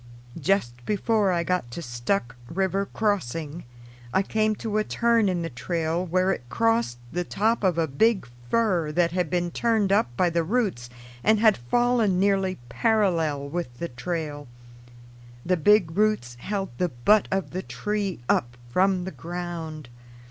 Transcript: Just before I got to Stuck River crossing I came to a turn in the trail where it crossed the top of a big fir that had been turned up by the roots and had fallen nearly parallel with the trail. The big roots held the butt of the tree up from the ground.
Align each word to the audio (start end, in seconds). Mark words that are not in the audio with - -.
Just 0.39 0.83
before 0.83 1.31
I 1.31 1.43
got 1.43 1.69
to 1.69 1.81
Stuck 1.83 2.35
River 2.49 2.87
crossing 2.87 3.65
I 4.11 4.23
came 4.23 4.55
to 4.55 4.79
a 4.79 4.83
turn 4.83 5.29
in 5.29 5.43
the 5.43 5.49
trail 5.51 6.03
where 6.03 6.31
it 6.31 6.41
crossed 6.49 6.97
the 7.11 7.23
top 7.23 7.63
of 7.63 7.77
a 7.77 7.85
big 7.85 8.27
fir 8.49 8.91
that 8.93 9.11
had 9.11 9.29
been 9.29 9.51
turned 9.51 9.91
up 9.91 10.09
by 10.17 10.31
the 10.31 10.43
roots 10.43 10.89
and 11.23 11.39
had 11.39 11.55
fallen 11.55 12.19
nearly 12.19 12.57
parallel 12.67 13.47
with 13.47 13.77
the 13.77 13.89
trail. 13.89 14.47
The 15.45 15.55
big 15.57 15.95
roots 15.95 16.33
held 16.39 16.69
the 16.79 16.89
butt 16.89 17.27
of 17.29 17.51
the 17.51 17.61
tree 17.61 18.21
up 18.27 18.57
from 18.71 19.03
the 19.03 19.11
ground. 19.11 19.87